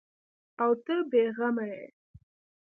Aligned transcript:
او 0.63 0.71
ته 0.85 0.95
بې 1.09 1.23
غمه 1.37 1.65
یې؟ 1.73 1.83